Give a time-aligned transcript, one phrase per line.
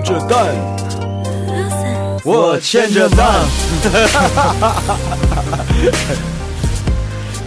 [0.00, 0.54] 挑着蛋，
[2.24, 3.40] 我牵着蛋。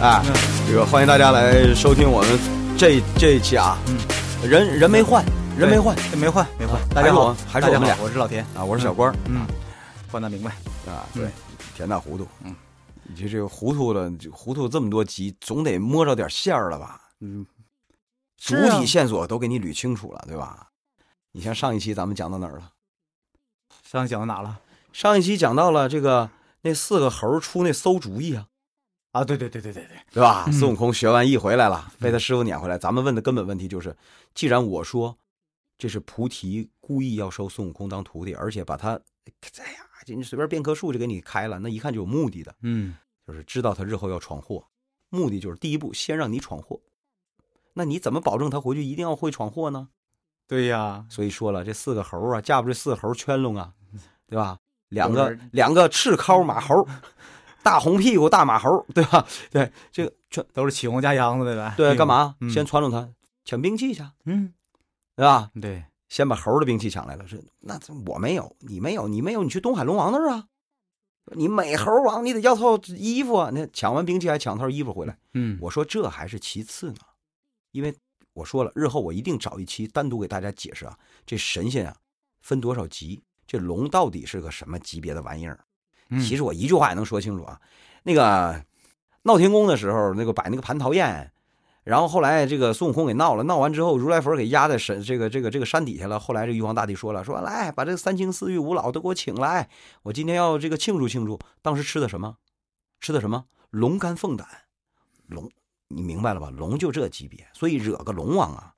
[0.00, 0.22] 啊，
[0.66, 2.38] 这个欢迎大家来收听我们
[2.76, 3.78] 这这一期啊，
[4.44, 5.24] 人人没换，
[5.56, 6.78] 人没换，没换没换。
[6.90, 8.44] 大家好，还是我们俩，我是老田。
[8.54, 9.46] 啊，我是小官嗯，
[10.10, 10.50] 换的明白。
[10.86, 11.28] 啊，对，
[11.76, 12.54] 田大糊涂，嗯，
[13.04, 17.00] 你这这个糊涂了，糊涂这么多集，总得摸着点线儿了吧？
[17.20, 17.46] 嗯。
[18.36, 20.66] 主体线索都给你捋清楚了，对吧？
[21.32, 22.72] 你像上一期咱们讲到哪儿了？
[23.82, 24.60] 上一期讲到哪了？
[24.92, 28.48] 上一期讲到了这个那四个猴出那馊主意啊！
[29.12, 30.46] 啊，对对对对对对，对吧？
[30.50, 32.78] 孙悟空学完艺回来了，被他师傅撵回来。
[32.78, 33.96] 咱们问的根本问题就是：
[34.34, 35.18] 既然我说
[35.78, 42.54] 这是菩提故意要收孙悟空当徒弟，而且把他，哎呀，你随便变棵树就给你开了，那一看就有目的的。
[42.60, 42.94] 嗯，
[43.26, 44.66] 就是知道他日后要闯祸，
[45.08, 46.80] 目的就是第一步先让你闯祸。
[47.72, 49.88] 那你怎么保证他回去一定要会闯祸呢？
[50.46, 53.72] 对呀，所以说了，这四个猴啊，架不住四猴圈拢啊，
[54.26, 54.58] 对吧？
[54.88, 56.86] 两个两个赤尻马猴，
[57.62, 59.26] 大红屁股大马猴，对吧？
[59.50, 61.74] 对，这个全都是起哄加秧子的呗。
[61.76, 62.36] 对，干嘛？
[62.52, 63.08] 先传拢他
[63.44, 64.52] 抢兵器去，嗯，
[65.16, 65.50] 对吧？
[65.60, 67.26] 对，先把猴的兵器抢来了。
[67.26, 70.46] 是，那我没有，你没有，你没有，你去东海龙王那儿啊。
[71.34, 73.48] 你美猴王，你得要套衣服啊。
[73.54, 75.16] 那抢完兵器还抢套衣服回来。
[75.34, 76.96] 嗯，我说这还是其次呢。
[77.70, 77.96] 因为
[78.34, 81.94] 我说了，日后我一定找一期单独给大家解释啊，这神仙啊
[82.40, 85.64] 分多少级，这龙到底是个什么级别的玩意儿？
[86.20, 87.60] 其实我一句话也能说清楚啊。
[88.02, 88.64] 那个
[89.22, 91.32] 闹天宫的时候，那个摆那个蟠桃宴，
[91.84, 96.18] 然后后来这个孙悟空给闹了，闹完之后，如来佛给压在神这个这个这个山底下了。
[96.18, 99.68] 后来这玉皇大帝说了，说来把这个三清四御五老都给我请来，
[100.02, 101.38] 我今天要这个庆祝庆祝。
[101.62, 102.36] 当时吃的什么？
[103.00, 103.46] 吃的什么？
[103.70, 104.46] 龙肝凤胆，
[105.26, 105.50] 龙。
[105.94, 106.50] 你明白了吧？
[106.50, 108.74] 龙就这级别，所以惹个龙王啊，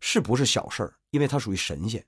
[0.00, 0.94] 是不是小事儿？
[1.10, 2.04] 因为他属于神仙，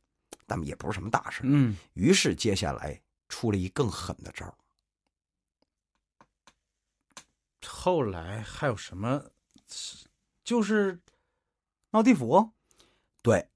[0.47, 1.77] 但也不是什么大事嗯。
[1.95, 4.53] 于是接下来出了一更狠的招
[7.65, 9.23] 后来还有什么？
[10.43, 10.99] 就是
[11.91, 12.51] 闹地府。
[13.23, 13.49] 对，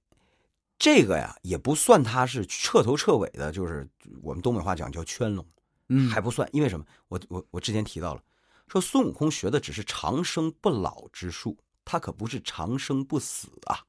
[0.78, 3.88] 这个呀也不算他是彻头彻尾的，就是
[4.22, 5.47] 我们东北话讲叫圈龙，
[5.88, 6.49] 嗯，还不算。
[6.53, 6.84] 因为什么？
[7.09, 8.22] 我我我之前提到了。
[8.70, 13.82] 说孙悟空学的只是长生不老之术，他可不是长生不死啊。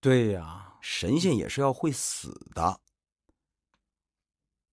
[0.00, 2.80] 对呀，神仙也是要会死的。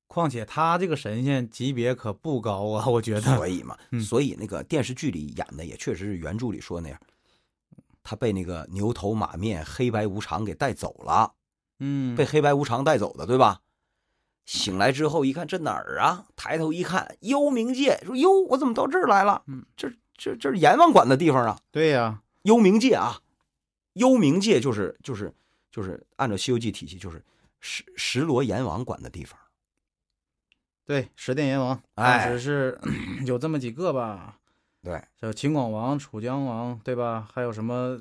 [0.08, 3.36] 况且他这个神仙级别可不高啊，我觉得。
[3.36, 7.00] 所以嘛，所以那个电视剧里演的也确实是原著里说那样，
[8.02, 11.36] 他被那个牛头马面黑白无常给带走了。
[11.78, 13.62] 嗯，被黑白无常带走的，对吧？
[14.46, 16.26] 醒来之后一看，这哪儿啊？
[16.36, 18.00] 抬头一看，幽冥界。
[18.06, 19.42] 说：“哟，我怎么到这儿来了？
[19.48, 23.20] 嗯，这这这是阎王管的地方啊。”对呀，幽冥界啊，
[23.94, 25.34] 幽冥界就是就是
[25.72, 27.24] 就是按照《西游记》体系，就是
[27.60, 29.40] 十十罗阎王管的地方。
[30.86, 32.80] 对，十殿阎王，当时是
[33.26, 34.38] 有这么几个吧？
[34.84, 37.28] 对，叫秦广王、楚江王，对吧？
[37.34, 38.00] 还有什么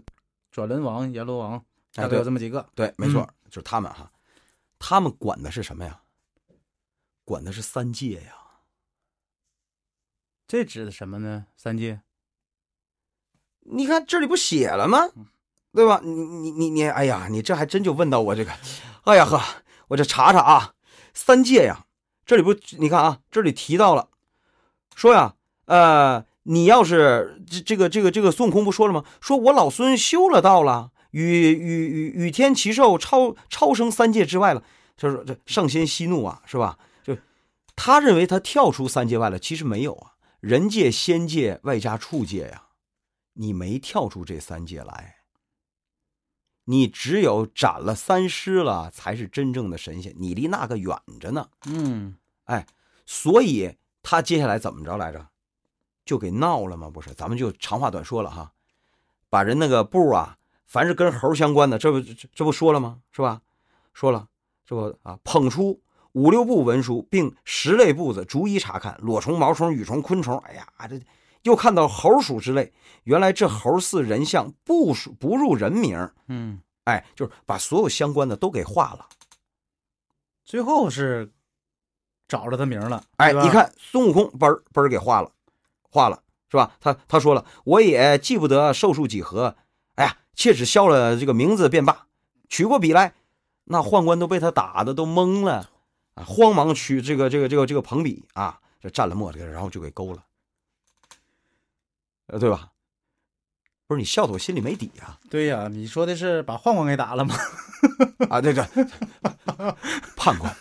[0.51, 2.69] 转轮王、阎罗王，大概有这么几个。
[2.75, 4.13] 对，没错，就是他们哈。
[4.79, 5.99] 他们管的是什么呀？
[7.25, 8.35] 管的是三界呀，
[10.47, 11.47] 这指的什么呢？
[11.57, 12.03] 三界，
[13.61, 15.09] 你看这里不写了吗？
[15.73, 16.01] 对吧？
[16.05, 18.53] 你你你你，哎呀，你这还真就问到我这个，
[19.05, 19.41] 哎呀呵，
[19.89, 20.75] 我这查查啊，
[21.13, 21.87] 三界呀，
[22.25, 24.11] 这里不，你看啊，这里提到了，
[24.95, 25.35] 说呀，
[25.65, 29.05] 呃，你要是这这个这个这个孙悟空不说了吗？
[29.21, 34.63] 说我老孙修了道了，与与与与天齐寿超超生三界之外了，
[34.97, 36.79] 就是这上仙息怒啊，是吧？
[37.77, 42.69] 他认为他跳出三界外了，其实没有啊，人界、仙界外加畜界呀，
[43.35, 45.17] 你没跳出这三界来，
[46.65, 51.49] 你只有斩了三尸了，才是真正的神仙，你离那个远着呢。
[51.67, 52.67] 嗯，哎，
[53.05, 55.29] 所以他接下来怎么着来着，
[56.05, 56.89] 就给闹了吗？
[56.89, 58.53] 不是，咱们就长话短说了哈，
[59.29, 63.01] 把人那个布啊，凡是跟猴相关的，这不这这不说了吗？
[63.11, 63.43] 是吧？
[63.93, 64.29] 说了，
[64.65, 65.81] 这不啊，捧出。
[66.15, 70.39] 五六部文书，并十类簿子，逐一查看裸虫、毛虫、羽虫、昆虫。
[70.39, 71.01] 哎呀，这
[71.43, 72.73] 又看到猴鼠之类。
[73.03, 76.09] 原来这猴似人像，不属不入人名。
[76.29, 79.07] 嗯，哎，就是把所有相关的都给画了。
[80.45, 81.33] 最后是
[82.29, 83.03] 找着他名了。
[83.17, 85.33] 哎，你看孙悟空，嘣儿嘣儿给画了，
[85.91, 86.77] 画了是吧？
[86.81, 89.57] 他他说了，我也记不得寿数几何。
[89.97, 92.07] 哎呀，切只消了这个名字便罢。
[92.49, 93.15] 取过笔来，
[93.65, 95.71] 那宦官都被他打的都懵了。
[96.15, 96.25] 啊！
[96.25, 100.25] 慌忙取这个、这个、这个、这个棚笔啊，这蘸了墨，这个然后就给勾了，
[102.27, 102.71] 呃，对吧？
[103.87, 107.35] 不是你笑的我心里没底啊对呀、你说的是把宦官给打了吗？
[108.31, 108.41] 啊！
[108.41, 108.65] 对对，
[110.17, 110.57] 判官，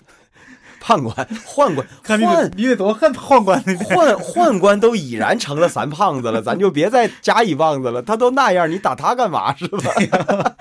[0.85, 1.15] 判官，
[1.45, 3.73] 宦官，看你宦得你得多恨宦官呢！
[3.75, 8.01] 宦宦官都已然成了三胖子了，咱就别再加一棒子了。
[8.01, 9.93] 他都那样，你打他干嘛是吧？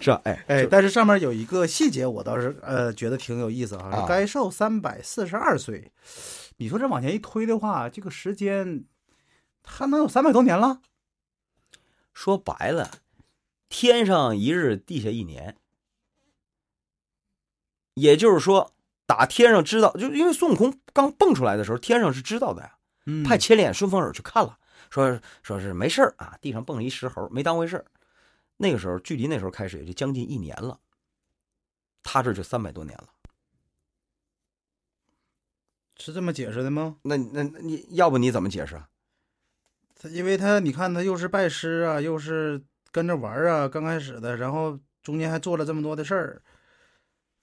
[0.00, 0.22] 是吧？
[0.24, 3.90] 哎哎，但是上面有一个细节，我倒是呃觉得挺有意思啊。
[3.92, 5.92] 啊该寿三百四十二岁，
[6.56, 8.84] 你说这往前一推的话，这个时间
[9.62, 10.80] 他能有三百多年了？
[12.14, 12.90] 说白了，
[13.68, 15.56] 天上一日，地下一年。
[17.94, 18.73] 也就是说，
[19.06, 22.76] 打天上知道，就因为孙悟空刚蹦出来的时候，天上是知道的呀。
[23.06, 24.58] 嗯派千里眼、顺风耳去看了，
[24.88, 27.84] 说说是没事儿啊，地上蹦了一石猴，没当回事儿。
[28.56, 30.78] 那个时候，距离那时候开始也就将近一年了，
[32.02, 33.08] 他这就三百多年了。
[35.96, 36.96] 是这么解释的吗？
[37.02, 38.88] 那那那你要不你怎么解释啊？
[39.94, 46.42] 他因为他你看他又是拜师啊，又是跟着玩儿啊，刚开始的，然后中间还做了这么多的事儿，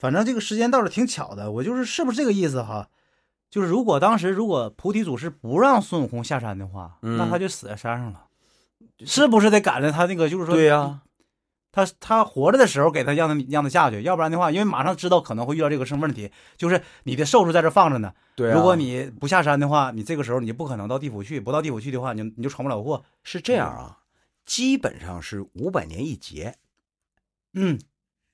[0.01, 1.51] 反正这个时间倒是挺巧的。
[1.51, 2.89] 我就是是不是这个意思哈？
[3.51, 8.25] 就是如果当时如果菩提祖师不让孙悟空下山的话，嗯那他就死在山上了，
[9.05, 11.01] 是不是得赶着他那个就是说对呀、
[11.71, 18.13] 他他活着的时候给他让他让他下去，要不然的话，因为马上知道可能会遇到这个什么问题，就是你的寿数在这放着呢。
[18.35, 18.55] 对啊。
[18.55, 23.03] 如果你不下山的话，你这个时候你就不可能到地府去，不到地府去的话，你你就闯不了祸。
[23.23, 23.99] 是这样啊，
[24.45, 26.55] 基本上是五百年一劫。
[27.53, 27.77] 嗯，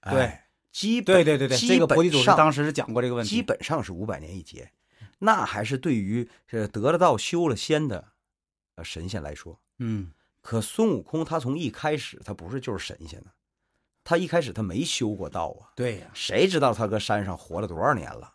[0.02, 0.40] 哎对，
[0.78, 3.30] 基本对对对对，这个菩提祖师当时是讲过这个问题。
[3.32, 4.72] 基本上是五百年一劫，
[5.18, 8.10] 那还是对于这得了道修了仙的
[8.76, 9.60] 呃神仙来说。
[9.80, 13.32] 嗯可孙悟空他从一开始他不是就是神仙呢，
[14.04, 18.32] 他一开始他没修过道啊，对呀，谁知道他搁山上活了多少年了，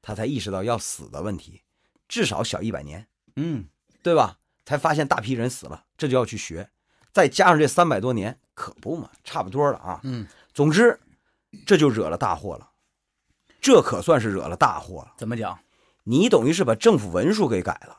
[0.00, 1.60] 他才意识到要死的问题，
[2.08, 3.06] 至少小一百年，
[3.36, 3.66] 嗯
[4.02, 4.38] 对吧？
[4.64, 6.70] 才发现大批人死了，这就要去学，
[7.12, 10.00] 再加上这三百多年，可不嘛，差不多了啊。
[10.04, 10.98] 嗯，总之，
[11.66, 12.70] 这就惹了大祸了，
[13.60, 15.14] 这可算是惹了大祸了。
[15.16, 15.58] 怎么讲？
[16.04, 17.96] 你等于是把政府文书给改了，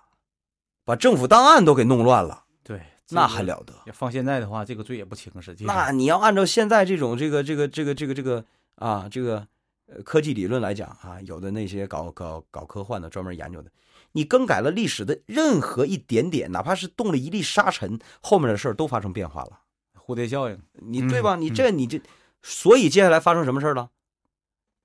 [0.84, 3.74] 把政府档案都给弄乱了，对，那还了得？
[3.86, 5.74] 要放现在的话，这个罪也不轻，实际上。
[5.74, 8.44] 那你要按照现在这种这个这个这个这个这个
[8.76, 9.48] 啊这个
[9.86, 13.72] 呃科技理论来讲啊，有的那些搞搞搞科幻的专门研究的，
[14.12, 19.60] 你更改了历史的任何一点点，哪怕是动了一粒沙尘，后面的事儿都发生变化了。
[19.98, 20.60] 蝴蝶效应。
[20.74, 21.38] 你对吧？
[21.38, 22.02] 嗯你这你这，
[22.44, 23.90] 所以接下来发生什么事儿了？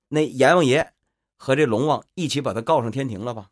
[0.07, 0.93] 那阎王爷
[1.37, 3.49] 和这龙王一起把他告上天庭了吧？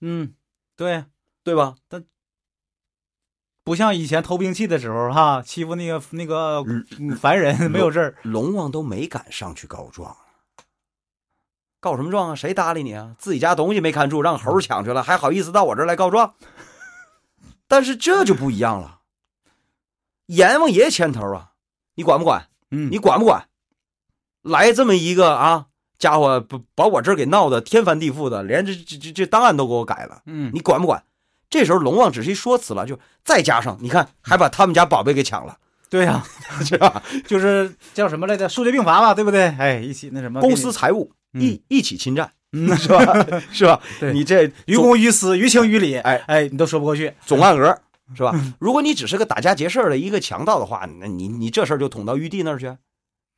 [0.00, 0.34] 嗯，
[0.76, 1.06] 对，
[1.42, 1.76] 对吧？
[3.64, 6.64] 不像以前偷兵器的时候哈，欺负那个那个
[6.98, 8.16] 嗯凡人没有事儿。
[8.22, 10.16] 龙王都没敢上去告状，
[11.78, 12.34] 告什么状啊？
[12.34, 13.14] 谁搭理你啊？
[13.18, 16.34] 自己家东西没看住，让猴抢去了，还好意思到我这儿来告状？
[17.66, 19.00] 但是这就不一样了，
[20.26, 21.52] 阎王爷牵头啊，
[21.94, 22.48] 你管不管？
[22.70, 23.44] 嗯，你管不管？
[24.42, 25.66] 来这么一个啊
[25.98, 31.02] 家伙，把把我这儿给闹得天翻地覆的，连这这这这档案都给我改了，嗯你管不管？
[31.50, 35.56] 这时候龙王只是一说辞了，就再加上你看，还把他们家宝贝给抢了，
[35.90, 36.22] 对呀、
[36.64, 37.02] 是吧？
[37.26, 38.48] 就是叫什么来着？
[38.48, 39.46] 数罪并罚吧，对不对？
[39.58, 43.26] 哎，一起那什么公私财物嗯一一起侵占，嗯是吧？
[43.50, 43.80] 是吧？
[43.98, 47.12] 对你这于公于私，于情于理，哎哎，你都说不过去。
[47.24, 47.78] 总案额
[48.14, 48.32] 是吧？
[48.58, 52.76] 如果你只是个打家劫舍的一个强盗的话，那你你这事儿就捅到玉帝那儿去，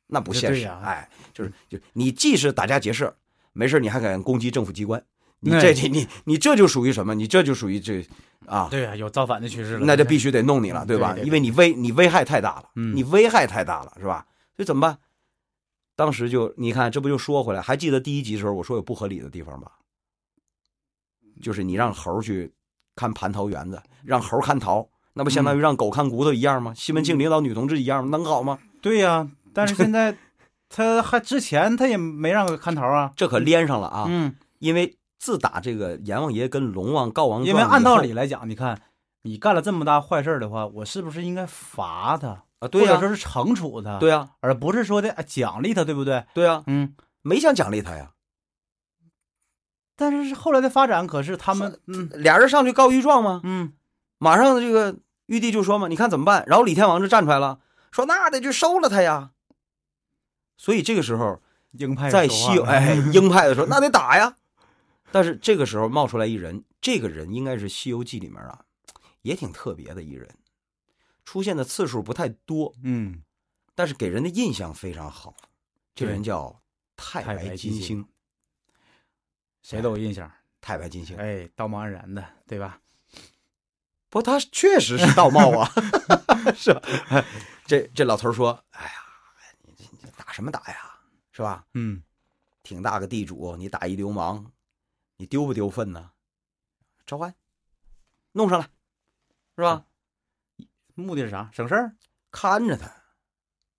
[0.07, 0.67] 那不现实。
[0.67, 3.15] 啊哎，就是就你既是打家劫舍，
[3.53, 5.03] 没事儿你还敢攻击政府机关，
[5.39, 7.13] 你哎这你你你这就属于什么？
[7.15, 8.05] 你这就属于这
[8.45, 9.85] 啊，对啊、有造反的趋势了。
[9.85, 11.13] 那就必须得弄你了，对吧？
[11.13, 14.25] 对对对因为你危你危害太大了，嗯你危害太大了，是吧？
[14.55, 14.97] 所以怎么办？
[15.95, 19.73] 当时就你看，这不就说回来，还记得第一集的时候我说有不合理的地方吧？
[21.41, 22.51] 就是你让猴去
[23.01, 26.71] 看蟠桃园子，让猴看桃，那不相当于让狗看骨头一样吗？
[26.75, 28.15] 西门庆领导女同志一样吗？
[28.15, 28.59] 能好吗？
[28.79, 30.15] 对呀、但是现在
[30.69, 33.11] 他还之前他也没让看桃啊。
[33.15, 34.05] 这可连上了啊！
[34.07, 38.79] 嗯，因为自打这个阎王爷跟龙王告王状，因为按道理来讲，你看
[39.23, 46.23] 你干了这么大坏事儿的话，我是不是应该罚他，啊，对呀、或者说是惩处他？，对呀、而不是说的哎奖励他，对不对？
[46.35, 46.93] 对呀、嗯。
[47.23, 48.09] 没想奖励他呀。
[50.01, 53.39] 但是后来的发展可是他们，嗯俩人上去告御状吗？
[53.43, 53.73] 嗯，
[54.17, 56.43] 马上这个玉帝就说嘛，你看怎么办？
[56.47, 57.59] 然后李天王就站出来了，
[57.91, 59.29] 说那得去收了他呀。
[60.57, 61.39] 所以这个时候，
[61.73, 64.35] 鹰派在西哎 鹰派的时候，那得打呀。
[65.11, 68.65] 但是这个时候冒出来一人，这个人应该是《西游记》里面啊，
[69.21, 70.27] 也挺特别的一人，
[71.25, 73.21] 出现的次数不太多，嗯，
[73.75, 75.35] 但是给人的印象非常好。
[75.93, 76.59] 这人叫
[76.95, 78.07] 太太白金星，
[79.61, 80.31] 谁都有印象。
[80.59, 81.17] 太白金星。
[81.17, 82.79] 哎，道貌岸然的，对吧？
[84.09, 85.71] 不，他确实是道貌啊，
[86.55, 86.81] 是吧？
[87.65, 88.93] 这这老头说：“哎呀，
[89.61, 90.99] 你你打什么打呀？
[91.31, 91.65] 是吧？
[91.73, 92.03] 嗯，
[92.61, 94.51] 挺大个地主，你打一流氓，
[95.17, 96.11] 你丢不丢份呢？
[97.05, 97.33] 招安，
[98.33, 98.69] 弄上来，
[99.55, 99.85] 是吧？
[100.93, 101.49] 目的是啥？
[101.53, 101.95] 省事儿
[102.29, 102.91] 看着他。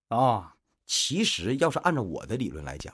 [0.08, 0.52] 哦，
[0.86, 2.92] 其实要是按照我的理论来讲，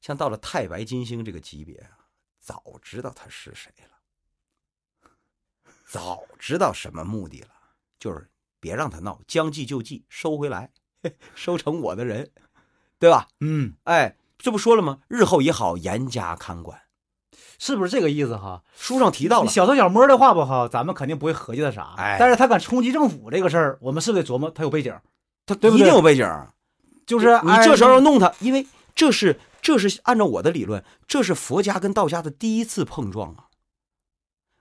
[0.00, 2.03] 像到了太白金星这个级别啊，
[2.44, 5.10] 早知道他是谁了，
[5.86, 7.48] 早知道什么目的了，
[7.98, 8.28] 就是
[8.60, 10.70] 别让他闹，将计就计，收回来，
[11.34, 12.30] 收成我的人，
[12.98, 13.28] 对吧？
[13.40, 14.98] 嗯，哎，这不说了吗？
[15.08, 16.82] 日后也好严加看管。
[17.58, 18.62] 是不是这个意思哈？
[18.76, 21.94] 书上提到了，小偷小摸的话不好，咱们肯定不会合计他啥。
[21.96, 24.94] 哎但是他敢冲击政府这个事儿，我们是不是得琢磨他有背景？
[25.46, 26.28] 他对不对一定有背景。
[27.06, 33.48] 就是哎你这时候要弄他，因为这是这是按照我的理论，这是佛家跟道家的第一次碰撞啊。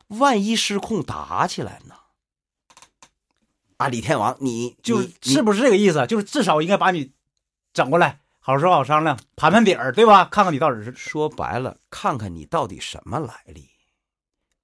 [0.07, 1.95] 万一失控打起来呢？
[3.75, 6.07] 啊，李天王，你就是不是这个意思？
[6.07, 7.11] 就是至少应该把你
[7.73, 10.23] 整过来，好说好商量，盘盘底儿，对吧？
[10.23, 13.71] 看看你到底是说白了，看看你到底什么来历，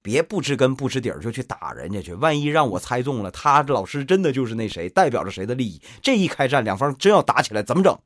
[0.00, 2.14] 别不知根不知底儿就去打人家去。
[2.14, 7.98] 万一让我猜中了，他老师真的就是那谁，代表着谁的利益，这一开战，两方真要打起来，怎么整？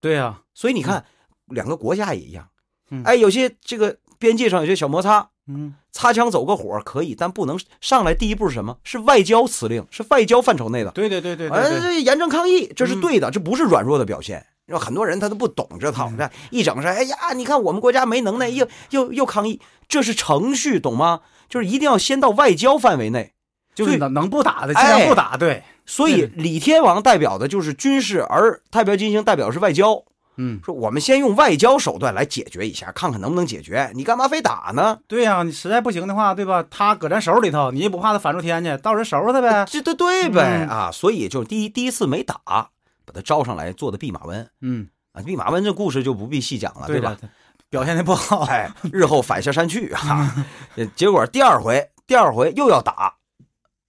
[0.00, 1.06] 对呀、所以你看，
[1.46, 2.48] 两个国家也一样，
[2.90, 8.78] 嗯哎，有些这个边界上有些小摩擦，嗯，擦枪走个火可以，但不能上来第一步是什么？
[8.84, 10.90] 是外交辞令，是外交范畴内的。
[10.92, 14.44] 对对对对对哎，对，这严正抗议，这是嗯对的，这不是软弱的表现。
[14.66, 16.10] 有很多人他都不懂这套，
[16.50, 21.20] 一整是，哎呀，你看我们国家没能耐，又又又抗议，这是程序，懂吗？
[21.48, 23.32] 就是一定要先到外交范围内。
[23.74, 30.00] 就是能能不打的尽量不打，对，所以李天王代表的就是军事，而太白金星代表的是外交。
[30.36, 33.90] 嗯，说我们先用外交手段来解决一下，看看能不能解决。
[33.94, 34.98] 你干嘛非打呢？
[35.06, 36.64] 对呀、你实在不行的话，对吧？
[36.70, 39.64] 他搁咱手里头，你也不怕他反出天去，到时候收拾他呗。
[39.66, 40.90] 这对对呗、嗯啊！
[40.92, 45.22] 所以就是第一第一次没打，把他招上来做的弼马温嗯，啊。
[45.22, 47.16] 弼马温这故事就不必细讲了，对吧？
[47.20, 47.28] 的？
[47.70, 50.34] 表现的不好，哎，日后反下山去啊！
[50.76, 53.14] 呃结果第二回，第二回又要打，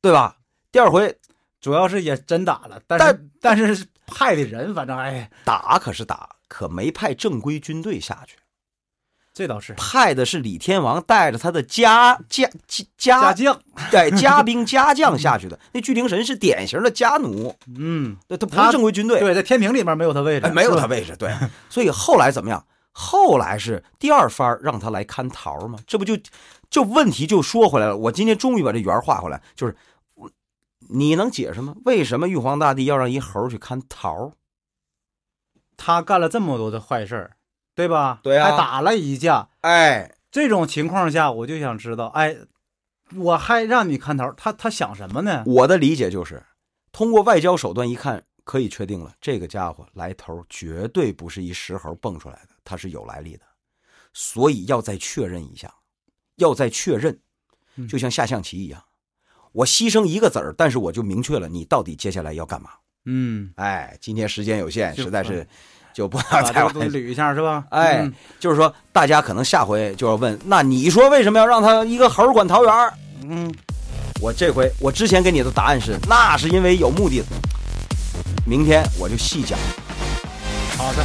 [0.01, 0.37] 对吧？
[0.71, 1.15] 第二回
[1.61, 8.37] 主要是也真打了，但是但是派的人，反正哎，打可是打，可没派正规军队下去，
[9.33, 12.49] 这倒是派的是李天王带着他的家家
[12.97, 13.61] 家将，
[13.91, 15.59] 对家兵家将下去的。
[15.73, 21.33] 那巨灵神是典型的家奴，嗯，对他不是正规军队，对，在天平里面没有他位置，哎，没有他位置，对，
[21.69, 22.65] 所以后来怎么样？
[22.97, 25.77] 后来是第二番让他来看桃吗？
[25.85, 26.17] 这不就
[26.69, 27.97] 就问题就说回来了。
[27.97, 29.75] 我今天终于把这圆画回来，就是
[30.13, 30.31] 我
[30.87, 31.75] 你能解释吗？
[31.83, 34.31] 为什么玉皇大帝要让一猴去看桃？
[35.77, 37.38] 他干了这么多的坏事儿，
[37.74, 38.20] 对吧？
[38.24, 39.50] 对啊还打了一架。
[39.62, 42.38] 哎，这种情况下，我就想知道，哎，
[43.15, 45.44] 我还让你看头，他他想什么呢？
[45.46, 46.44] 我的理解就是，
[46.91, 53.46] 通过外交手段一看，可以确定了，这个家伙来头绝对不是一石猴蹦出来的，他是有来历的，
[54.13, 55.74] 所以要再确认一下，
[56.36, 57.20] 要再确认，
[57.75, 58.84] 嗯就像下象棋一样，
[59.51, 62.72] 我牺牲一个子儿，但是我就明确了你到底接下来要干嘛。
[63.05, 65.45] 嗯，哎，今天时间有限，实在是
[65.93, 67.63] 就不把能这再捋一下是吧？
[67.71, 72.74] 哎嗯，就是说，大家可能下回就要问，那你说为什么要让他一个猴儿管桃园？
[73.29, 73.53] 嗯，
[74.21, 77.25] 我这回我之前给你的答案是，那是因为有目的的。
[78.45, 79.57] 明天我就细讲，
[80.77, 81.03] 好的，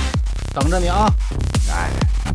[0.54, 1.06] 等着你啊。
[1.70, 1.90] 哎，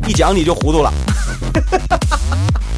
[0.08, 0.92] 一讲你就糊涂了。